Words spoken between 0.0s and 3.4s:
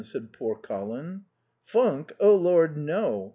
said poor Colin. "Funk? Oh, Lord no.